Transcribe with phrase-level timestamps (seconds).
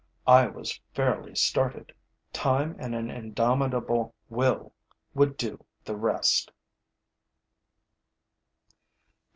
[0.25, 1.93] I was fairly started.
[2.33, 4.73] Time and an indomitable will
[5.13, 6.51] would do the rest.